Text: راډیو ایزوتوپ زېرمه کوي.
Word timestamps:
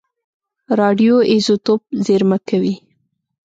راډیو 0.79 1.13
ایزوتوپ 1.31 1.81
زېرمه 2.05 2.37
کوي. 2.49 2.75